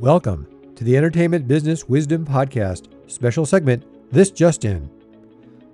Welcome 0.00 0.46
to 0.76 0.84
the 0.84 0.96
Entertainment 0.96 1.48
Business 1.48 1.88
Wisdom 1.88 2.24
Podcast, 2.24 2.86
special 3.10 3.44
segment 3.44 3.84
This 4.12 4.30
Just 4.30 4.64
In. 4.64 4.88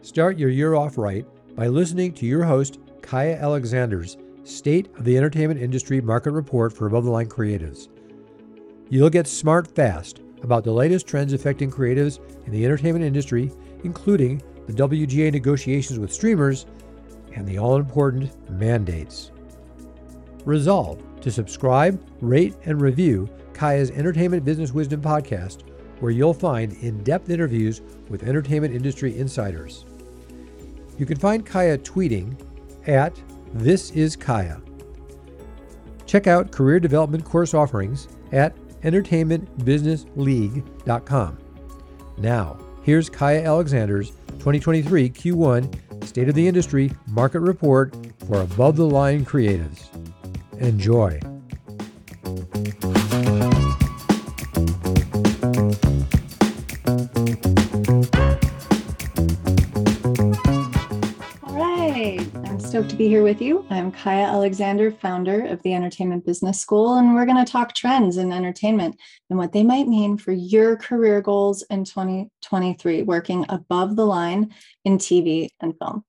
Start 0.00 0.38
your 0.38 0.48
year 0.48 0.76
off 0.76 0.96
right 0.96 1.26
by 1.54 1.68
listening 1.68 2.14
to 2.14 2.24
your 2.24 2.42
host, 2.42 2.78
Kaia 3.02 3.38
Alexander's 3.38 4.16
State 4.44 4.88
of 4.96 5.04
the 5.04 5.14
Entertainment 5.18 5.60
Industry 5.60 6.00
Market 6.00 6.30
Report 6.30 6.72
for 6.72 6.86
Above 6.86 7.04
the 7.04 7.10
Line 7.10 7.28
Creatives. 7.28 7.88
You'll 8.88 9.10
get 9.10 9.26
smart 9.26 9.68
fast 9.68 10.20
about 10.42 10.64
the 10.64 10.72
latest 10.72 11.06
trends 11.06 11.34
affecting 11.34 11.70
creatives 11.70 12.18
in 12.46 12.52
the 12.52 12.64
entertainment 12.64 13.04
industry, 13.04 13.52
including 13.84 14.40
the 14.66 14.72
WGA 14.72 15.30
negotiations 15.30 15.98
with 15.98 16.10
streamers 16.10 16.64
and 17.34 17.46
the 17.46 17.58
all 17.58 17.76
important 17.76 18.30
mandates. 18.50 19.32
Resolve 20.46 21.02
to 21.26 21.30
subscribe, 21.32 22.00
rate, 22.20 22.54
and 22.66 22.80
review 22.80 23.28
Kaia's 23.52 23.90
Entertainment 23.90 24.44
Business 24.44 24.70
Wisdom 24.70 25.02
podcast, 25.02 25.62
where 25.98 26.12
you'll 26.12 26.32
find 26.32 26.72
in 26.74 27.02
depth 27.02 27.30
interviews 27.30 27.80
with 28.08 28.22
entertainment 28.22 28.72
industry 28.72 29.18
insiders. 29.18 29.84
You 30.96 31.04
can 31.04 31.18
find 31.18 31.44
Kaia 31.44 31.78
tweeting 31.78 32.40
at 32.86 33.20
This 33.54 33.90
Is 33.90 34.16
Kaia. 34.16 34.62
Check 36.06 36.28
out 36.28 36.52
career 36.52 36.78
development 36.78 37.24
course 37.24 37.54
offerings 37.54 38.06
at 38.30 38.54
entertainmentbusinessleague.com. 38.82 41.38
Now, 42.18 42.56
here's 42.84 43.10
Kaia 43.10 43.44
Alexander's 43.44 44.10
2023 44.38 45.10
Q1 45.10 46.06
State 46.06 46.28
of 46.28 46.36
the 46.36 46.46
Industry 46.46 46.92
Market 47.08 47.40
Report 47.40 47.92
for 48.28 48.42
Above 48.42 48.76
the 48.76 48.86
Line 48.86 49.24
Creatives. 49.24 49.88
Enjoy. 50.58 51.20
All 61.42 61.54
right. 61.54 62.26
I'm 62.44 62.58
stoked 62.58 62.88
to 62.90 62.96
be 62.96 63.08
here 63.08 63.22
with 63.22 63.42
you. 63.42 63.66
I'm 63.68 63.92
Kaia 63.92 64.26
Alexander, 64.26 64.90
founder 64.90 65.44
of 65.46 65.62
the 65.62 65.74
Entertainment 65.74 66.24
Business 66.24 66.58
School, 66.58 66.94
and 66.94 67.14
we're 67.14 67.26
going 67.26 67.44
to 67.44 67.50
talk 67.50 67.74
trends 67.74 68.16
in 68.16 68.32
entertainment 68.32 68.98
and 69.28 69.38
what 69.38 69.52
they 69.52 69.62
might 69.62 69.88
mean 69.88 70.16
for 70.16 70.32
your 70.32 70.76
career 70.76 71.20
goals 71.20 71.62
in 71.68 71.84
2023, 71.84 73.02
working 73.02 73.44
above 73.50 73.94
the 73.94 74.06
line 74.06 74.54
in 74.86 74.96
TV 74.96 75.50
and 75.60 75.74
film. 75.78 76.02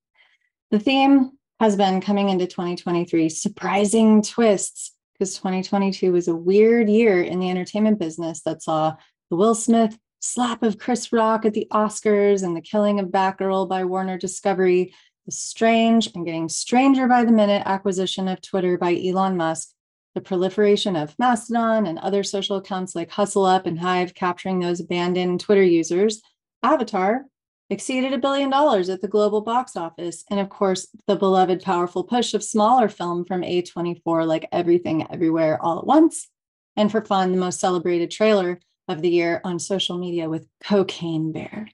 The 0.72 0.80
theme 0.80 1.37
has 1.60 1.76
been 1.76 2.02
coming 2.02 2.30
into 2.30 2.46
2023 2.46 3.30
surprising 3.30 4.22
twists, 4.22 4.94
because 5.14 5.36
2022 5.36 6.12
was 6.12 6.28
a 6.28 6.36
weird 6.36 6.90
year 6.90 7.22
in 7.22 7.40
the 7.40 7.50
entertainment 7.50 8.00
business 8.00 8.42
that 8.42 8.62
saw 8.62 8.96
the 9.30 9.36
Will 9.36 9.56
Smith 9.56 9.98
slap 10.20 10.64
of 10.64 10.78
Chris 10.78 11.12
Rock 11.12 11.46
at 11.46 11.54
the 11.54 11.68
Oscars 11.72 12.44
and 12.44 12.56
the 12.56 12.62
killing 12.62 13.00
of 13.00 13.08
Batgirl 13.08 13.68
by 13.68 13.86
Warner 13.86 14.18
Discovery. 14.18 14.94
The 15.26 15.32
strange 15.32 16.10
and 16.16 16.26
getting 16.26 16.48
stranger 16.48 17.08
by 17.08 17.26
the 17.26 17.34
minute 17.34 17.64
acquisition 17.66 18.28
of 18.28 18.42
Twitter 18.42 18.78
by 18.78 18.96
Elon 18.96 19.36
Musk, 19.36 19.70
the 20.16 20.22
proliferation 20.22 20.96
of 20.96 21.18
Mastodon 21.20 21.86
and 21.86 22.00
other 22.00 22.24
social 22.24 22.58
accounts 22.58 22.96
like 22.96 23.12
Hustle 23.12 23.46
Up 23.46 23.66
and 23.66 23.78
Hive 23.78 24.14
capturing 24.14 24.60
those 24.60 24.80
abandoned 24.80 25.42
Twitter 25.42 25.64
users, 25.64 26.22
Avatar 26.64 27.26
exceeded 27.70 28.14
a 28.14 28.18
billion 28.18 28.50
dollars 28.50 28.90
at 28.90 29.02
the 29.02 29.08
global 29.08 29.42
box 29.42 29.76
office. 29.76 30.24
And 30.30 30.40
of 30.40 30.50
course, 30.50 30.88
the 31.08 31.16
beloved 31.16 31.62
powerful 31.62 32.04
push 32.04 32.34
of 32.34 32.44
smaller 32.44 32.90
film 32.90 33.26
from 33.26 33.42
A24, 33.42 34.26
like 34.26 34.48
Everything 34.52 35.06
Everywhere 35.12 35.62
All 35.62 35.80
at 35.80 35.88
Once. 35.88 36.30
And 36.76 36.92
for 36.92 37.04
fun, 37.04 37.32
the 37.32 37.38
most 37.38 37.60
celebrated 37.60 38.12
trailer 38.12 38.60
of 38.88 39.02
the 39.02 39.10
year 39.10 39.42
on 39.44 39.60
social 39.60 39.98
media 39.98 40.30
with 40.30 40.48
Cocaine 40.64 41.32
Bear. 41.32 41.68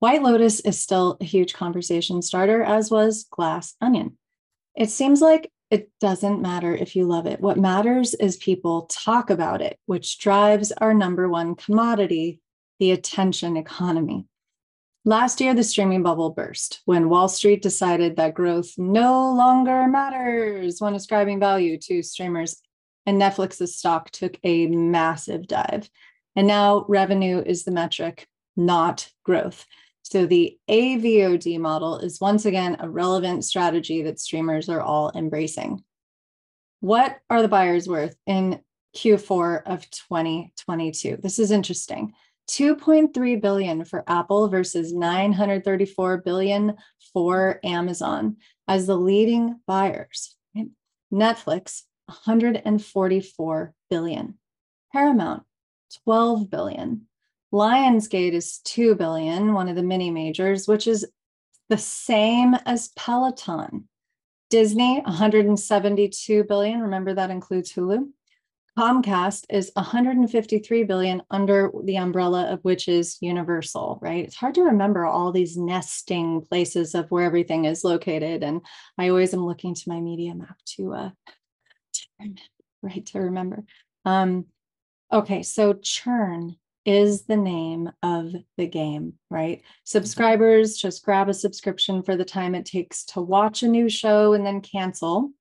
White 0.00 0.22
Lotus 0.22 0.60
is 0.60 0.80
still 0.80 1.16
a 1.20 1.24
huge 1.24 1.54
conversation 1.54 2.22
starter, 2.22 2.62
as 2.62 2.90
was 2.90 3.26
Glass 3.30 3.74
Onion. 3.80 4.16
It 4.76 4.90
seems 4.90 5.20
like 5.20 5.50
it 5.70 5.90
doesn't 6.00 6.40
matter 6.40 6.74
if 6.74 6.94
you 6.94 7.04
love 7.04 7.26
it. 7.26 7.40
What 7.40 7.58
matters 7.58 8.14
is 8.14 8.36
people 8.36 8.88
talk 8.90 9.28
about 9.28 9.60
it, 9.60 9.76
which 9.86 10.18
drives 10.18 10.70
our 10.72 10.94
number 10.94 11.28
one 11.28 11.56
commodity, 11.56 12.40
the 12.78 12.92
attention 12.92 13.56
economy. 13.56 14.26
Last 15.04 15.40
year, 15.40 15.54
the 15.54 15.64
streaming 15.64 16.02
bubble 16.02 16.30
burst 16.30 16.80
when 16.84 17.08
Wall 17.08 17.28
Street 17.28 17.62
decided 17.62 18.16
that 18.16 18.34
growth 18.34 18.72
no 18.76 19.32
longer 19.32 19.86
matters 19.86 20.80
when 20.80 20.94
ascribing 20.94 21.40
value 21.40 21.78
to 21.78 22.02
streamers, 22.02 22.60
and 23.06 23.20
Netflix's 23.20 23.76
stock 23.76 24.10
took 24.10 24.38
a 24.44 24.66
massive 24.66 25.46
dive. 25.46 25.88
And 26.36 26.46
now 26.46 26.84
revenue 26.88 27.42
is 27.44 27.64
the 27.64 27.70
metric, 27.70 28.26
not 28.56 29.08
growth. 29.24 29.64
So 30.02 30.26
the 30.26 30.58
AVOD 30.68 31.58
model 31.58 31.98
is 31.98 32.20
once 32.20 32.44
again 32.44 32.76
a 32.80 32.88
relevant 32.88 33.44
strategy 33.44 34.02
that 34.02 34.20
streamers 34.20 34.68
are 34.68 34.80
all 34.80 35.12
embracing. 35.14 35.84
What 36.80 37.18
are 37.28 37.42
the 37.42 37.48
buyers 37.48 37.88
worth 37.88 38.16
in 38.26 38.60
Q4 38.96 39.62
of 39.64 39.88
2022? 39.90 41.18
This 41.22 41.38
is 41.38 41.50
interesting. 41.50 42.14
2.3 42.48 43.40
billion 43.40 43.84
for 43.84 44.04
Apple 44.06 44.48
versus 44.48 44.92
934 44.92 46.18
billion 46.18 46.76
for 47.12 47.60
Amazon 47.62 48.36
as 48.66 48.86
the 48.86 48.96
leading 48.96 49.60
buyers. 49.66 50.36
Netflix 51.12 51.82
144 52.06 53.74
billion. 53.90 54.38
Paramount 54.92 55.42
12 56.04 56.50
billion. 56.50 57.06
Lionsgate 57.52 58.32
is 58.32 58.58
2 58.64 58.94
billion, 58.94 59.54
one 59.54 59.68
of 59.68 59.76
the 59.76 59.82
mini 59.82 60.10
majors, 60.10 60.68
which 60.68 60.86
is 60.86 61.06
the 61.68 61.78
same 61.78 62.54
as 62.66 62.88
Peloton. 62.88 63.88
Disney 64.50 65.00
172 65.00 66.44
billion, 66.44 66.80
remember 66.80 67.14
that 67.14 67.30
includes 67.30 67.72
Hulu. 67.72 68.08
Comcast 68.78 69.44
is 69.50 69.72
153 69.74 70.84
billion 70.84 71.20
under 71.32 71.72
the 71.82 71.96
umbrella 71.96 72.44
of 72.44 72.60
which 72.62 72.86
is 72.86 73.18
Universal, 73.20 73.98
right? 74.00 74.24
It's 74.24 74.36
hard 74.36 74.54
to 74.54 74.62
remember 74.62 75.04
all 75.04 75.32
these 75.32 75.56
nesting 75.56 76.42
places 76.42 76.94
of 76.94 77.10
where 77.10 77.24
everything 77.24 77.64
is 77.64 77.82
located 77.82 78.44
and 78.44 78.60
I 78.96 79.08
always 79.08 79.34
am 79.34 79.44
looking 79.44 79.74
to 79.74 79.88
my 79.88 79.98
media 79.98 80.32
map 80.32 80.56
to 80.76 80.94
uh 80.94 81.10
to, 81.94 82.34
right 82.80 83.04
to 83.06 83.18
remember. 83.18 83.64
Um 84.04 84.44
okay, 85.12 85.42
so 85.42 85.72
churn 85.72 86.54
is 86.84 87.24
the 87.24 87.36
name 87.36 87.90
of 88.04 88.32
the 88.58 88.68
game, 88.68 89.14
right? 89.28 89.60
Subscribers 89.82 90.76
just 90.76 91.04
grab 91.04 91.28
a 91.28 91.34
subscription 91.34 92.04
for 92.04 92.14
the 92.14 92.24
time 92.24 92.54
it 92.54 92.64
takes 92.64 93.04
to 93.06 93.20
watch 93.20 93.64
a 93.64 93.68
new 93.68 93.88
show 93.88 94.34
and 94.34 94.46
then 94.46 94.60
cancel. 94.60 95.32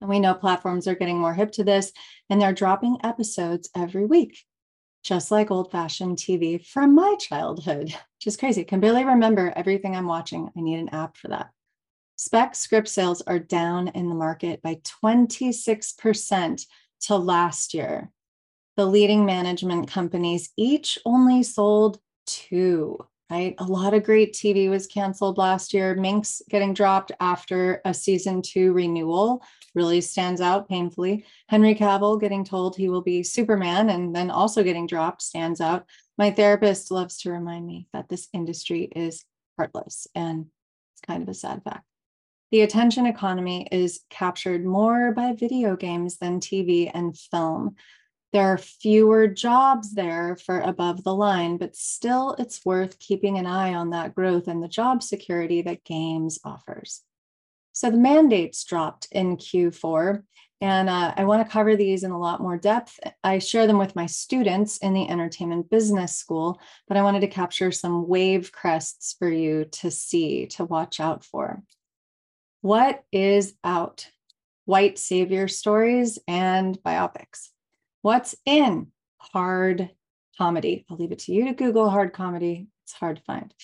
And 0.00 0.10
we 0.10 0.20
know 0.20 0.34
platforms 0.34 0.86
are 0.86 0.94
getting 0.94 1.18
more 1.18 1.34
hip 1.34 1.52
to 1.52 1.64
this 1.64 1.92
and 2.28 2.40
they're 2.40 2.52
dropping 2.52 2.98
episodes 3.02 3.70
every 3.74 4.06
week, 4.06 4.44
just 5.02 5.30
like 5.30 5.50
old 5.50 5.70
fashioned 5.70 6.18
TV 6.18 6.64
from 6.64 6.94
my 6.94 7.16
childhood, 7.18 7.88
which 7.88 8.26
is 8.26 8.36
crazy. 8.36 8.64
Can 8.64 8.80
barely 8.80 9.04
remember 9.04 9.52
everything 9.56 9.96
I'm 9.96 10.06
watching. 10.06 10.50
I 10.56 10.60
need 10.60 10.78
an 10.78 10.90
app 10.90 11.16
for 11.16 11.28
that. 11.28 11.50
Spec 12.16 12.54
script 12.54 12.88
sales 12.88 13.22
are 13.22 13.38
down 13.38 13.88
in 13.88 14.08
the 14.08 14.14
market 14.14 14.62
by 14.62 14.80
26% 15.04 16.66
to 17.00 17.16
last 17.16 17.74
year 17.74 18.10
the 18.76 18.86
leading 18.86 19.24
management 19.24 19.88
companies 19.88 20.52
each 20.56 20.98
only 21.04 21.42
sold 21.42 21.98
two, 22.26 22.98
right? 23.30 23.54
A 23.58 23.64
lot 23.64 23.94
of 23.94 24.04
great 24.04 24.34
TV 24.34 24.68
was 24.68 24.86
canceled 24.86 25.38
last 25.38 25.72
year. 25.72 25.94
Minx 25.94 26.42
getting 26.50 26.74
dropped 26.74 27.10
after 27.18 27.80
a 27.84 27.94
season 27.94 28.42
two 28.42 28.72
renewal 28.72 29.42
really 29.76 30.00
stands 30.00 30.40
out 30.40 30.68
painfully. 30.68 31.24
Henry 31.48 31.74
Cavill 31.74 32.20
getting 32.20 32.44
told 32.44 32.74
he 32.74 32.88
will 32.88 33.02
be 33.02 33.22
Superman 33.22 33.90
and 33.90 34.16
then 34.16 34.30
also 34.30 34.64
getting 34.64 34.86
dropped 34.86 35.22
stands 35.22 35.60
out. 35.60 35.84
My 36.18 36.30
therapist 36.30 36.90
loves 36.90 37.18
to 37.18 37.30
remind 37.30 37.66
me 37.66 37.86
that 37.92 38.08
this 38.08 38.28
industry 38.32 38.90
is 38.96 39.24
heartless 39.56 40.08
and 40.14 40.46
it's 40.94 41.02
kind 41.02 41.22
of 41.22 41.28
a 41.28 41.34
sad 41.34 41.62
fact. 41.62 41.84
The 42.52 42.62
attention 42.62 43.06
economy 43.06 43.68
is 43.70 44.00
captured 44.08 44.64
more 44.64 45.12
by 45.12 45.32
video 45.32 45.76
games 45.76 46.16
than 46.18 46.40
TV 46.40 46.90
and 46.92 47.16
film. 47.16 47.76
There 48.32 48.46
are 48.46 48.58
fewer 48.58 49.28
jobs 49.28 49.94
there 49.94 50.36
for 50.36 50.60
above 50.60 51.04
the 51.04 51.14
line, 51.14 51.56
but 51.56 51.74
still 51.74 52.34
it's 52.38 52.64
worth 52.64 52.98
keeping 52.98 53.38
an 53.38 53.46
eye 53.46 53.74
on 53.74 53.90
that 53.90 54.14
growth 54.14 54.48
and 54.48 54.62
the 54.62 54.68
job 54.68 55.02
security 55.02 55.62
that 55.62 55.84
games 55.84 56.38
offers. 56.44 57.02
So 57.76 57.90
the 57.90 57.98
mandates 57.98 58.64
dropped 58.64 59.08
in 59.12 59.36
Q4, 59.36 60.22
and 60.62 60.88
uh, 60.88 61.12
I 61.14 61.24
want 61.24 61.46
to 61.46 61.52
cover 61.52 61.76
these 61.76 62.04
in 62.04 62.10
a 62.10 62.18
lot 62.18 62.40
more 62.40 62.56
depth. 62.56 62.98
I 63.22 63.38
share 63.38 63.66
them 63.66 63.76
with 63.76 63.94
my 63.94 64.06
students 64.06 64.78
in 64.78 64.94
the 64.94 65.06
Entertainment 65.06 65.68
Business 65.68 66.16
School, 66.16 66.58
but 66.88 66.96
I 66.96 67.02
wanted 67.02 67.20
to 67.20 67.26
capture 67.26 67.70
some 67.70 68.08
wave 68.08 68.50
crests 68.50 69.14
for 69.18 69.28
you 69.28 69.66
to 69.72 69.90
see, 69.90 70.46
to 70.46 70.64
watch 70.64 71.00
out 71.00 71.22
for. 71.22 71.62
What 72.62 73.04
is 73.12 73.52
out? 73.62 74.08
white 74.66 74.98
savior 74.98 75.48
stories, 75.48 76.18
and 76.28 76.76
biopics. 76.82 77.48
What's 78.02 78.34
in 78.44 78.88
hard 79.18 79.90
comedy? 80.36 80.84
I'll 80.90 80.96
leave 80.96 81.12
it 81.12 81.20
to 81.20 81.32
you 81.32 81.46
to 81.46 81.54
Google 81.54 81.88
hard 81.88 82.12
comedy. 82.12 82.66
It's 82.84 82.92
hard 82.92 83.16
to 83.16 83.22
find. 83.22 83.54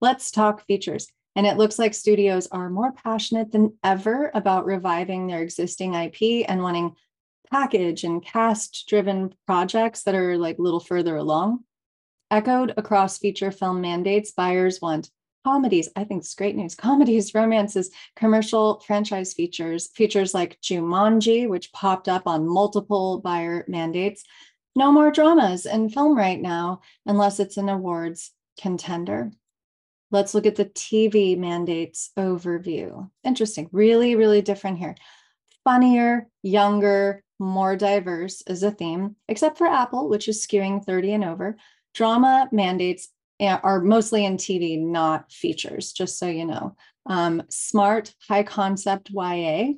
Let's 0.00 0.30
talk 0.30 0.66
features. 0.66 1.08
And 1.36 1.46
it 1.46 1.56
looks 1.56 1.78
like 1.78 1.94
studios 1.94 2.48
are 2.48 2.70
more 2.70 2.92
passionate 2.92 3.52
than 3.52 3.76
ever 3.84 4.30
about 4.34 4.66
reviving 4.66 5.26
their 5.26 5.42
existing 5.42 5.94
IP 5.94 6.44
and 6.48 6.62
wanting 6.62 6.96
package 7.50 8.04
and 8.04 8.24
cast 8.24 8.86
driven 8.88 9.34
projects 9.46 10.02
that 10.04 10.14
are 10.14 10.36
like 10.36 10.58
a 10.58 10.62
little 10.62 10.80
further 10.80 11.16
along. 11.16 11.64
Echoed 12.30 12.74
across 12.76 13.18
feature 13.18 13.50
film 13.50 13.80
mandates, 13.80 14.30
buyers 14.30 14.80
want 14.80 15.10
comedies. 15.44 15.88
I 15.96 16.04
think 16.04 16.20
it's 16.22 16.34
great 16.34 16.56
news. 16.56 16.74
Comedies, 16.76 17.34
romances, 17.34 17.90
commercial 18.16 18.80
franchise 18.80 19.32
features, 19.32 19.88
features 19.94 20.34
like 20.34 20.60
Jumanji, 20.60 21.48
which 21.48 21.72
popped 21.72 22.08
up 22.08 22.26
on 22.26 22.48
multiple 22.48 23.20
buyer 23.20 23.64
mandates. 23.68 24.22
No 24.76 24.92
more 24.92 25.10
dramas 25.10 25.66
in 25.66 25.88
film 25.88 26.16
right 26.16 26.40
now, 26.40 26.80
unless 27.06 27.40
it's 27.40 27.56
an 27.56 27.68
awards 27.68 28.30
contender. 28.60 29.32
Let's 30.10 30.34
look 30.34 30.46
at 30.46 30.56
the 30.56 30.64
TV 30.64 31.38
mandates 31.38 32.10
overview. 32.18 33.08
Interesting, 33.24 33.68
really, 33.72 34.16
really 34.16 34.42
different 34.42 34.78
here. 34.78 34.96
Funnier, 35.64 36.28
younger, 36.42 37.22
more 37.38 37.76
diverse 37.76 38.42
is 38.46 38.62
a 38.62 38.70
theme, 38.70 39.16
except 39.28 39.56
for 39.56 39.66
Apple, 39.66 40.08
which 40.08 40.28
is 40.28 40.46
skewing 40.46 40.84
30 40.84 41.14
and 41.14 41.24
over. 41.24 41.56
Drama 41.94 42.48
mandates 42.52 43.08
are 43.40 43.80
mostly 43.80 44.24
in 44.24 44.36
TV, 44.36 44.78
not 44.78 45.32
features, 45.32 45.92
just 45.92 46.18
so 46.18 46.26
you 46.26 46.44
know. 46.44 46.76
Um, 47.06 47.42
smart, 47.48 48.14
high 48.28 48.42
concept 48.42 49.10
YA. 49.10 49.72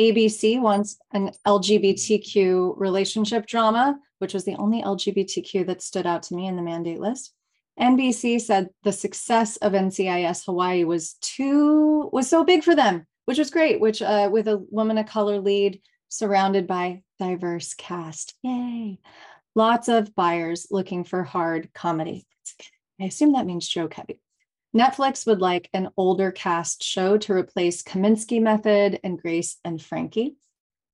ABC 0.00 0.60
wants 0.60 0.98
an 1.12 1.30
LGBTQ 1.46 2.74
relationship 2.76 3.46
drama, 3.46 3.98
which 4.18 4.34
was 4.34 4.44
the 4.44 4.56
only 4.56 4.82
LGBTQ 4.82 5.66
that 5.66 5.82
stood 5.82 6.06
out 6.06 6.22
to 6.24 6.34
me 6.34 6.46
in 6.46 6.56
the 6.56 6.62
mandate 6.62 7.00
list. 7.00 7.32
NBC 7.78 8.40
said 8.40 8.68
the 8.84 8.92
success 8.92 9.56
of 9.58 9.72
NCIS 9.72 10.46
Hawaii 10.46 10.84
was 10.84 11.14
too 11.20 12.08
was 12.12 12.28
so 12.28 12.44
big 12.44 12.64
for 12.64 12.74
them, 12.74 13.06
which 13.26 13.38
was 13.38 13.50
great. 13.50 13.80
Which 13.80 14.00
uh, 14.00 14.30
with 14.32 14.48
a 14.48 14.64
woman 14.70 14.98
of 14.98 15.06
color 15.06 15.40
lead 15.40 15.80
surrounded 16.08 16.66
by 16.66 17.02
diverse 17.18 17.74
cast, 17.74 18.34
yay! 18.42 18.98
Lots 19.54 19.88
of 19.88 20.14
buyers 20.14 20.68
looking 20.70 21.04
for 21.04 21.22
hard 21.22 21.72
comedy. 21.74 22.26
I 23.00 23.04
assume 23.04 23.32
that 23.32 23.46
means 23.46 23.68
joke 23.68 23.94
heavy. 23.94 24.20
Netflix 24.74 25.26
would 25.26 25.40
like 25.40 25.70
an 25.72 25.88
older 25.96 26.30
cast 26.30 26.82
show 26.82 27.16
to 27.18 27.32
replace 27.32 27.82
Kominsky 27.82 28.40
Method 28.40 29.00
and 29.02 29.20
Grace 29.20 29.56
and 29.64 29.80
Frankie. 29.80 30.36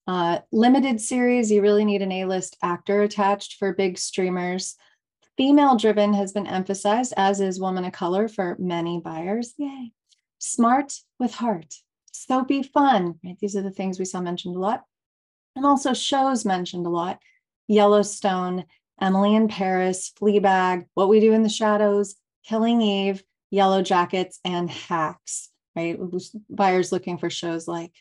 Uh, 0.07 0.39
limited 0.51 1.01
series, 1.01 1.51
you 1.51 1.63
really 1.63 1.85
need 1.85 2.03
an 2.03 2.13
A 2.13 2.25
list 2.25 2.57
actor 2.63 3.03
attached 3.03 3.57
for 3.59 3.73
big 3.73 3.99
streamers. 3.99 4.77
Female 5.37 5.77
driven 5.77 6.15
has 6.15 6.33
been 6.33 6.47
emphasized, 6.47 7.15
as 7.17 7.41
is 7.41 7.61
woman 7.61 7.85
of 7.85 7.93
color 7.93 8.29
for 8.29 8.57
many 8.59 9.01
buyers. 9.01 9.55
Yay. 9.57 9.93
Smart 10.39 10.95
with 11.19 11.35
heart. 11.35 11.75
Soapy 12.13 12.63
fun, 12.63 13.19
right? 13.25 13.39
These 13.41 13.57
are 13.57 13.63
the 13.63 13.71
things 13.71 13.99
we 13.99 14.05
saw 14.05 14.21
mentioned 14.21 14.57
a 14.57 14.59
lot. 14.59 14.85
And 15.57 15.65
also 15.65 15.95
shows 15.95 16.45
mentioned 16.45 16.87
a 16.87 16.91
lot. 16.91 17.19
Yellowstone 17.69 18.65
Emily 19.01 19.35
in 19.35 19.49
Paris, 19.49 20.13
Fleabag, 20.21 20.87
What 20.95 21.09
We 21.09 21.21
Do 21.21 21.33
in 21.33 21.43
the 21.43 21.49
Shadows, 21.49 22.15
Killing 22.45 22.81
Eve, 22.81 23.23
Yellow 23.51 23.83
Jackets, 23.83 24.39
and 24.45 24.71
Hacks, 24.71 25.51
right? 25.75 25.99
Buyers 26.49 26.93
looking 26.93 27.19
for 27.19 27.29
shows 27.29 27.67
like 27.67 27.93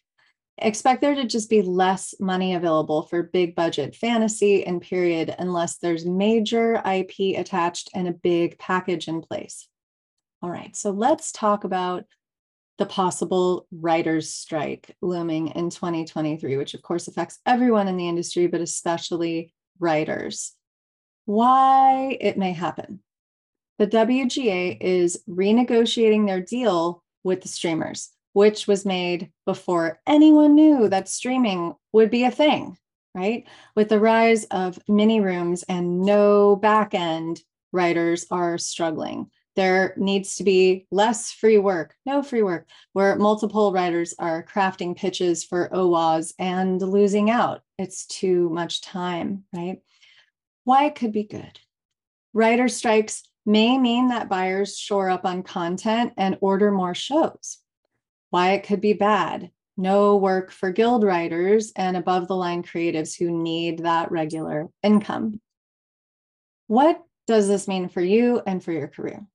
expect 0.57 1.01
there 1.01 1.15
to 1.15 1.25
just 1.25 1.49
be 1.49 1.61
less 1.61 2.13
money 2.19 2.53
available 2.53 3.03
for 3.03 3.23
big 3.23 3.55
budget 3.55 3.95
fantasy 3.95 4.65
and 4.65 4.81
period 4.81 5.33
unless 5.39 5.77
there's 5.77 6.05
major 6.05 6.81
IP 6.85 7.37
attached 7.37 7.89
and 7.93 8.07
a 8.07 8.13
big 8.13 8.57
package 8.59 9.07
in 9.07 9.21
place. 9.21 9.67
All 10.41 10.49
right, 10.49 10.75
so 10.75 10.91
let's 10.91 11.31
talk 11.31 11.63
about 11.63 12.05
the 12.77 12.85
possible 12.85 13.67
writers' 13.71 14.33
strike 14.33 14.95
looming 15.01 15.49
in 15.49 15.69
2023, 15.69 16.57
which 16.57 16.73
of 16.73 16.81
course 16.81 17.07
affects 17.07 17.39
everyone 17.45 17.87
in 17.87 17.97
the 17.97 18.09
industry, 18.09 18.47
but 18.47 18.61
especially 18.61 19.53
writers 19.79 20.53
why 21.25 22.17
it 22.19 22.37
may 22.37 22.53
happen. 22.53 22.99
The 23.77 23.87
WGA 23.87 24.77
is 24.81 25.23
renegotiating 25.29 26.27
their 26.27 26.41
deal 26.41 27.03
with 27.23 27.41
the 27.41 27.47
streamers, 27.47 28.09
which 28.33 28.67
was 28.67 28.85
made 28.85 29.31
before 29.45 29.99
anyone 30.07 30.55
knew 30.55 30.89
that 30.89 31.09
streaming 31.09 31.75
would 31.93 32.09
be 32.09 32.23
a 32.23 32.31
thing, 32.31 32.77
right? 33.13 33.45
With 33.75 33.89
the 33.89 33.99
rise 33.99 34.45
of 34.45 34.79
mini 34.87 35.19
rooms 35.19 35.63
and 35.63 36.01
no 36.01 36.55
back 36.55 36.93
end, 36.93 37.41
writers 37.71 38.25
are 38.31 38.57
struggling. 38.57 39.29
There 39.55 39.93
needs 39.97 40.37
to 40.37 40.43
be 40.45 40.87
less 40.91 41.31
free 41.31 41.57
work, 41.57 41.95
no 42.05 42.23
free 42.23 42.41
work, 42.41 42.67
where 42.93 43.17
multiple 43.17 43.73
writers 43.73 44.13
are 44.17 44.45
crafting 44.45 44.95
pitches 44.95 45.43
for 45.43 45.69
OWAs 45.73 46.33
and 46.39 46.81
losing 46.81 47.29
out. 47.29 47.61
It's 47.77 48.05
too 48.05 48.49
much 48.49 48.81
time, 48.81 49.43
right? 49.53 49.81
why 50.63 50.85
it 50.85 50.95
could 50.95 51.11
be 51.11 51.23
good. 51.23 51.59
Writer 52.33 52.67
strikes 52.67 53.23
may 53.45 53.77
mean 53.77 54.09
that 54.09 54.29
buyers 54.29 54.77
shore 54.77 55.09
up 55.09 55.25
on 55.25 55.43
content 55.43 56.13
and 56.17 56.37
order 56.41 56.71
more 56.71 56.95
shows. 56.95 57.57
Why 58.31 58.53
it 58.53 58.63
could 58.63 58.81
be 58.81 58.93
bad. 58.93 59.51
No 59.77 60.15
work 60.15 60.51
for 60.51 60.71
guild 60.71 61.03
writers 61.03 61.71
and 61.75 61.95
above 61.95 62.27
the 62.27 62.35
line 62.35 62.63
creatives 62.63 63.17
who 63.17 63.29
need 63.29 63.79
that 63.79 64.11
regular 64.11 64.69
income. 64.83 65.39
What 66.67 67.03
does 67.27 67.47
this 67.47 67.67
mean 67.67 67.89
for 67.89 68.01
you 68.01 68.41
and 68.47 68.63
for 68.63 68.71
your 68.71 68.87
career? 68.87 69.25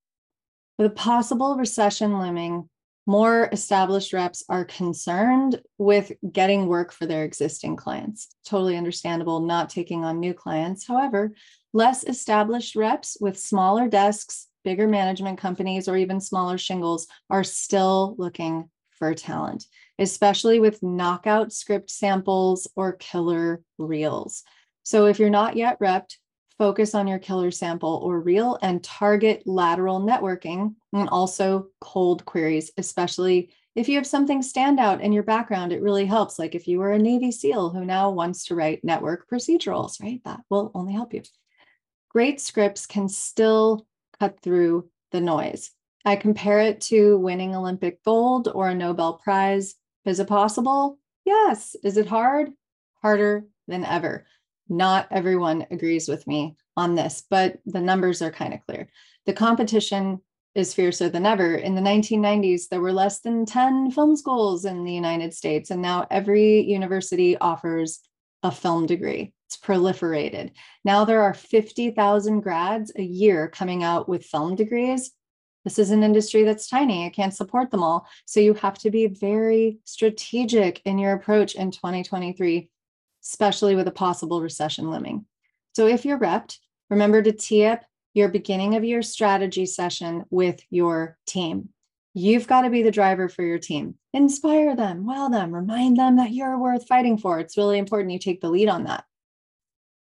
With 0.79 0.87
a 0.89 0.95
possible 0.95 1.57
recession 1.57 2.19
looming, 2.19 2.69
more 3.07 3.49
established 3.53 4.13
reps 4.13 4.45
are 4.49 4.65
concerned 4.65 5.61
with 5.79 6.13
getting 6.33 6.67
work 6.67 6.91
for 6.91 7.07
their 7.07 7.25
existing 7.25 7.77
clients. 7.77 8.29
Totally 8.47 8.77
understandable 8.77 9.41
not 9.41 9.69
taking 9.69 10.05
on 10.05 10.21
new 10.21 10.33
clients. 10.33 10.87
However, 10.87 11.33
less 11.73 12.03
established 12.05 12.75
reps 12.75 13.17
with 13.21 13.39
smaller 13.39 13.89
desks, 13.89 14.49
bigger 14.65 14.89
management 14.89 15.39
companies, 15.39 15.87
or 15.87 15.97
even 15.97 16.21
smaller 16.21 16.59
shingles 16.59 17.07
are 17.31 17.45
still 17.45 18.17
looking 18.19 18.71
for 18.97 19.15
talent, 19.15 19.67
especially 19.99 20.61
with 20.61 20.83
knockout 20.83 21.53
script 21.53 21.91
samples 21.91 22.69
or 22.77 22.93
killer 22.93 23.63
reels. 23.79 24.43
So 24.83 25.07
if 25.07 25.19
you're 25.19 25.31
not 25.31 25.57
yet 25.57 25.79
repped, 25.81 26.17
focus 26.59 26.95
on 26.95 27.07
your 27.07 27.19
killer 27.19 27.51
sample 27.51 28.01
or 28.03 28.21
reel 28.21 28.59
and 28.63 28.83
target 28.83 29.43
lateral 29.47 30.01
networking 30.01 30.75
and 30.93 31.09
also 31.09 31.69
cold 31.81 32.25
queries, 32.25 32.71
especially 32.79 33.51
if 33.75 33.91
you 33.91 33.97
have 33.97 34.07
something 34.07 34.41
stand 34.41 34.81
out 34.81 35.03
in 35.03 35.13
your 35.13 35.23
background, 35.23 35.71
it 35.71 35.83
really 35.83 36.07
helps. 36.07 36.39
Like 36.39 36.55
if 36.55 36.67
you 36.67 36.79
were 36.79 36.93
a 36.93 36.99
Navy 36.99 37.31
SEAL 37.31 37.71
who 37.71 37.85
now 37.85 38.11
wants 38.11 38.47
to 38.47 38.55
write 38.55 38.83
network 38.83 39.29
procedurals, 39.29 40.03
right? 40.03 40.23
That 40.25 40.41
will 40.49 40.71
only 40.75 40.95
help 40.95 41.13
you. 41.13 41.23
Great 42.09 42.41
scripts 42.41 42.87
can 42.87 43.07
still 43.09 43.87
cut 44.19 44.41
through 44.41 44.89
the 45.13 45.21
noise. 45.21 45.73
I 46.07 46.15
compare 46.15 46.61
it 46.61 46.81
to 46.83 47.19
winning 47.19 47.57
Olympic 47.57 48.03
gold 48.05 48.47
or 48.55 48.69
a 48.69 48.75
Nobel 48.75 49.15
Prize. 49.15 49.75
Is 50.05 50.21
it 50.21 50.29
possible? 50.29 51.01
Yes. 51.25 51.75
Is 51.83 51.97
it 51.97 52.07
hard? 52.07 52.53
Harder 53.03 53.45
than 53.67 53.85
ever. 53.85 54.25
Not 54.69 55.09
everyone 55.11 55.67
agrees 55.73 56.07
with 56.07 56.25
me 56.29 56.57
on 56.77 56.95
this, 56.95 57.25
but 57.29 57.59
the 57.67 57.81
numbers 57.81 58.23
are 58.23 58.31
kind 58.31 58.55
of 58.55 58.61
clear. 58.67 58.89
The 59.27 59.33
competition 59.33 60.21
is 60.55 60.73
fiercer 60.73 61.09
than 61.09 61.27
ever. 61.27 61.57
In 61.57 61.75
the 61.75 61.81
1990s, 61.81 62.69
there 62.69 62.81
were 62.81 62.93
less 62.93 63.19
than 63.19 63.45
10 63.45 63.91
film 63.91 64.15
schools 64.15 64.65
in 64.65 64.85
the 64.85 64.93
United 64.93 65.35
States, 65.35 65.73
and 65.73 65.83
now 65.83 66.07
every 66.09 66.61
university 66.61 67.37
offers 67.39 67.99
a 68.45 68.53
film 68.53 68.87
degree. 68.87 69.33
It's 69.49 69.57
proliferated. 69.57 70.53
Now 70.85 71.05
there 71.05 71.23
are 71.23 71.35
50,000 71.35 72.41
grads 72.41 72.93
a 72.95 73.03
year 73.03 73.49
coming 73.49 73.83
out 73.83 74.09
with 74.09 74.25
film 74.25 74.55
degrees. 74.55 75.11
This 75.67 75.79
is 75.79 75.91
an 75.91 76.03
industry 76.03 76.45
that's 76.45 76.71
tiny. 76.71 77.05
It 77.05 77.11
can't 77.11 77.35
support 77.35 77.71
them 77.71 77.83
all. 77.83 78.07
So 78.25 78.41
you 78.41 78.55
have 78.55 78.79
to 78.79 78.91
be 78.91 79.09
very 79.09 79.81
strategic 79.85 80.81
in 80.87 80.99
your 80.99 81.13
approach 81.13 81.55
in 81.57 81.71
2023 81.71 82.71
especially 83.27 83.75
with 83.75 83.89
a 83.89 83.93
possible 83.93 84.41
recession 84.41 84.91
looming. 84.91 85.27
So 85.75 85.87
if 85.87 86.05
you're 86.05 86.19
repped, 86.19 86.59
remember 86.89 87.23
to 87.23 87.33
tee 87.33 87.67
up 87.67 87.83
your 88.15 88.29
beginning 88.29 88.77
of 88.77 88.85
your 88.85 89.03
strategy 89.03 89.67
session 89.67 90.25
with 90.31 90.61
your 90.71 91.19
team. 91.27 91.71
You've 92.15 92.47
got 92.47 92.63
to 92.63 92.71
be 92.71 92.83
the 92.83 92.91
driver 92.91 93.29
for 93.29 93.43
your 93.43 93.59
team. 93.59 93.97
Inspire 94.15 94.75
them, 94.75 95.05
wow 95.05 95.29
them, 95.29 95.55
remind 95.55 95.99
them 95.99 96.17
that 96.17 96.33
you're 96.33 96.59
worth 96.59 96.87
fighting 96.87 97.19
for. 97.19 97.39
It's 97.41 97.59
really 97.59 97.79
important 97.79 98.13
you 98.13 98.19
take 98.19 98.41
the 98.41 98.49
lead 98.49 98.69
on 98.69 98.85
that. 98.85 99.05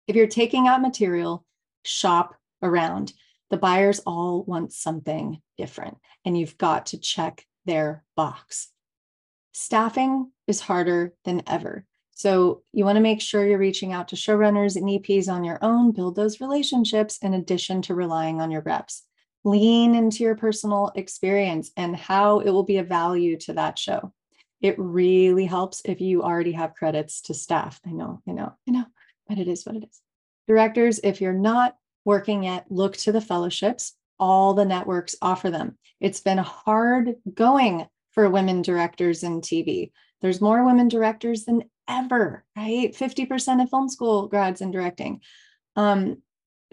If 0.08 0.16
you're 0.16 0.28
taking 0.28 0.68
out 0.68 0.82
material, 0.82 1.44
shop 1.84 2.36
around. 2.62 3.12
The 3.50 3.58
buyers 3.58 4.00
all 4.06 4.44
want 4.44 4.74
something 4.74 5.42
different, 5.58 5.98
and 6.26 6.38
you've 6.38 6.58
got 6.58 6.88
to 6.88 6.98
check 6.98 7.46
their 7.66 8.04
box. 8.16 8.70
Staffing 9.54 10.32
is 10.48 10.62
harder 10.62 11.14
than 11.26 11.44
ever. 11.48 11.86
So 12.12 12.64
you 12.74 12.84
want 12.84 12.96
to 12.96 13.02
make 13.02 13.22
sure 13.22 13.46
you're 13.46 13.60
reaching 13.60 13.94
out 13.94 14.08
to 14.08 14.16
showrunners 14.16 14.76
and 14.76 14.86
EPs 14.86 15.30
on 15.30 15.44
your 15.44 15.60
own, 15.62 15.92
build 15.92 16.16
those 16.16 16.42
relationships 16.42 17.20
in 17.22 17.36
addition 17.36 17.82
to 17.84 17.96
relying 17.96 18.42
on 18.42 18.50
your 18.50 18.62
reps. 18.62 19.04
Lean 19.44 19.96
into 19.96 20.24
your 20.24 20.36
personal 20.36 20.92
experience 20.96 21.72
and 21.78 21.96
how 21.96 22.40
it 22.40 22.50
will 22.50 22.64
be 22.64 22.78
a 22.78 22.84
value 22.84 23.38
to 23.38 23.54
that 23.54 23.78
show. 23.78 24.12
It 24.62 24.76
really 24.80 25.46
helps 25.46 25.82
if 25.86 26.02
you 26.02 26.24
already 26.24 26.54
have 26.54 26.74
credits 26.74 27.22
to 27.22 27.34
staff. 27.36 27.80
I 27.86 27.92
know, 27.92 28.22
I 28.28 28.32
know, 28.32 28.54
I 28.68 28.72
know, 28.72 28.86
but 29.30 29.38
it 29.38 29.48
is 29.48 29.64
what 29.66 29.76
it 29.76 29.84
is. 29.84 30.02
Directors, 30.48 31.00
if 31.04 31.22
you're 31.22 31.34
not 31.34 31.76
working 32.08 32.44
yet, 32.44 32.66
look 32.70 32.96
to 32.96 33.12
the 33.12 33.22
fellowships. 33.22 33.94
All 34.18 34.54
the 34.54 34.66
networks 34.66 35.16
offer 35.22 35.52
them. 35.52 35.78
It's 36.00 36.22
been 36.22 36.38
hard 36.38 37.16
going 37.32 37.86
for 38.12 38.30
women 38.30 38.62
directors 38.62 39.24
in 39.24 39.42
TV. 39.42 39.92
There's 40.22 40.42
more 40.42 40.66
women 40.66 40.88
directors 40.88 41.44
than 41.44 41.64
ever, 41.88 42.46
right? 42.56 42.94
50% 42.94 43.62
of 43.62 43.70
film 43.70 43.90
school 43.90 44.28
grads 44.30 44.62
in 44.62 44.72
directing. 44.72 45.20
Um, 45.76 46.24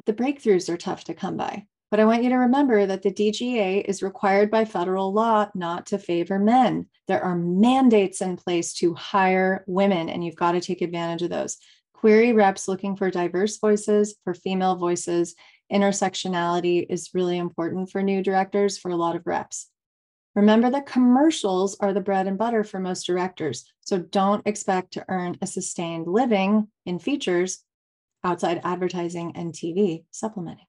the 0.07 0.15
breakthroughs 0.15 0.69
are 0.69 0.77
tough 0.77 1.05
to 1.05 1.15
come 1.15 1.37
by. 1.37 1.67
But 1.91 2.01
I 2.01 2.05
want 2.05 2.23
you 2.23 2.31
to 2.31 2.37
remember 2.37 2.87
that 2.87 3.03
the 3.03 3.13
DGA 3.13 3.85
is 3.85 4.03
required 4.03 4.51
by 4.51 4.65
federal 4.65 5.13
law 5.13 5.49
not 5.55 5.87
to 5.87 5.99
favor 5.99 6.39
men. 6.39 6.87
There 7.09 7.23
are 7.23 7.37
mandates 7.37 8.21
in 8.21 8.37
place 8.37 8.73
to 8.75 8.95
hire 8.95 9.65
women, 9.67 10.09
and 10.09 10.25
you've 10.25 10.37
got 10.37 10.53
to 10.53 10.61
take 10.61 10.81
advantage 10.81 11.23
of 11.23 11.31
those. 11.31 11.59
Query 12.05 12.35
reps 12.35 12.69
looking 12.69 12.97
for 12.97 13.11
diverse 13.11 13.57
voices, 13.57 14.15
for 14.25 14.35
female 14.35 14.77
voices. 14.77 15.35
Intersectionality 15.73 16.85
is 16.87 17.15
really 17.15 17.39
important 17.39 17.91
for 17.91 18.03
new 18.03 18.23
directors, 18.23 18.77
for 18.77 18.91
a 18.91 18.97
lot 18.97 19.17
of 19.17 19.27
reps. 19.27 19.71
Remember 20.35 20.69
that 20.69 20.85
commercials 20.85 21.79
are 21.81 21.95
the 21.95 22.03
bread 22.03 22.27
and 22.27 22.37
butter 22.37 22.63
for 22.63 22.79
most 22.79 23.07
directors. 23.07 23.65
So 23.81 24.01
don't 24.01 24.47
expect 24.47 24.93
to 24.93 25.05
earn 25.09 25.39
a 25.41 25.47
sustained 25.47 26.07
living 26.07 26.69
in 26.85 26.99
features 26.99 27.65
outside 28.23 28.61
advertising 28.65 29.33
and 29.35 29.55
TV 29.55 30.05
supplementing. 30.11 30.67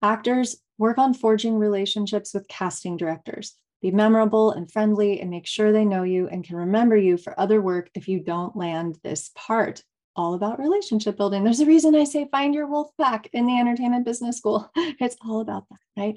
Actors 0.00 0.62
work 0.78 0.96
on 0.96 1.12
forging 1.12 1.58
relationships 1.58 2.32
with 2.32 2.48
casting 2.48 2.96
directors. 2.96 3.54
Be 3.82 3.90
memorable 3.90 4.52
and 4.52 4.72
friendly 4.72 5.20
and 5.20 5.28
make 5.28 5.46
sure 5.46 5.72
they 5.72 5.84
know 5.84 6.04
you 6.04 6.26
and 6.28 6.42
can 6.42 6.56
remember 6.56 6.96
you 6.96 7.18
for 7.18 7.38
other 7.38 7.60
work 7.60 7.90
if 7.94 8.08
you 8.08 8.20
don't 8.20 8.56
land 8.56 8.96
this 9.02 9.30
part. 9.34 9.82
All 10.16 10.34
about 10.34 10.58
relationship 10.58 11.16
building. 11.16 11.44
There's 11.44 11.60
a 11.60 11.66
reason 11.66 11.94
I 11.94 12.02
say 12.04 12.28
find 12.30 12.54
your 12.54 12.66
wolf 12.66 12.90
pack 13.00 13.28
in 13.32 13.46
the 13.46 13.58
entertainment 13.58 14.04
business 14.04 14.36
school. 14.38 14.70
It's 14.76 15.16
all 15.24 15.40
about 15.40 15.64
that, 15.70 15.78
right? 15.96 16.16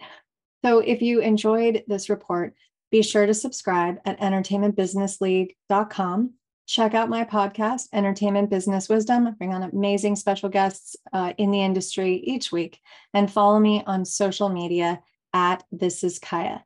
So 0.63 0.79
if 0.79 1.01
you 1.01 1.21
enjoyed 1.21 1.83
this 1.87 2.09
report, 2.09 2.55
be 2.91 3.01
sure 3.01 3.25
to 3.25 3.33
subscribe 3.33 3.99
at 4.05 4.19
entertainmentbusinessleague.com. 4.19 6.33
Check 6.65 6.93
out 6.93 7.09
my 7.09 7.25
podcast, 7.25 7.89
Entertainment 7.91 8.49
Business 8.49 8.87
Wisdom. 8.87 9.27
I 9.27 9.31
bring 9.31 9.53
on 9.53 9.63
amazing 9.63 10.15
special 10.15 10.47
guests 10.47 10.95
uh, 11.11 11.33
in 11.37 11.51
the 11.51 11.61
industry 11.61 12.15
each 12.15 12.51
week. 12.51 12.79
And 13.13 13.29
follow 13.29 13.59
me 13.59 13.83
on 13.85 14.05
social 14.05 14.47
media 14.47 15.01
at 15.33 15.63
This 15.71 16.03
Is 16.03 16.19
Kaia. 16.19 16.61